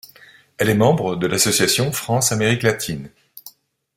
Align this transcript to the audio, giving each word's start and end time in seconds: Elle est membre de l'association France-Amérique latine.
Elle 0.57 0.69
est 0.71 0.75
membre 0.75 1.15
de 1.15 1.27
l'association 1.27 1.91
France-Amérique 1.91 2.63
latine. 2.63 3.11